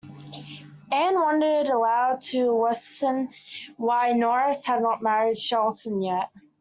Anne 0.91 1.13
wondered 1.13 1.67
aloud 1.67 2.21
to 2.23 2.51
Weston 2.55 3.29
why 3.77 4.13
Norris 4.13 4.65
had 4.65 4.81
not 4.81 5.03
married 5.03 5.37
Shelton 5.37 6.01
yet. 6.01 6.31